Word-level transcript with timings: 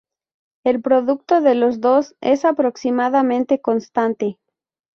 El 0.65 0.81
producto 0.81 1.41
de 1.41 1.53
los 1.53 1.79
dos 1.79 2.15
es 2.21 2.43
aproximadamente 2.43 3.61
constante. 3.61 4.39